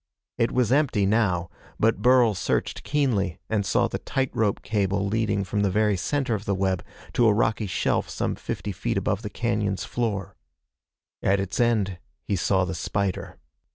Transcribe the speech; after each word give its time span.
It 0.39 0.51
was 0.51 0.71
empty 0.71 1.05
now, 1.05 1.51
but 1.79 2.01
Burl 2.01 2.33
searched 2.33 2.81
keenly 2.83 3.37
and 3.51 3.63
saw 3.63 3.87
the 3.87 3.99
tight 3.99 4.31
rope 4.33 4.63
cable 4.63 5.05
leading 5.05 5.43
from 5.43 5.59
the 5.61 5.69
very 5.69 5.95
center 5.95 6.33
of 6.33 6.45
the 6.45 6.55
web 6.55 6.83
to 7.13 7.27
a 7.27 7.33
rocky 7.35 7.67
shelf 7.67 8.09
some 8.09 8.33
fifty 8.33 8.71
feet 8.71 8.97
above 8.97 9.21
the 9.21 9.29
cañon's 9.29 9.83
floor. 9.83 10.35
At 11.21 11.39
its 11.39 11.59
end 11.59 11.99
he 12.23 12.35
saw 12.35 12.65
the 12.65 12.73
spider. 12.73 13.37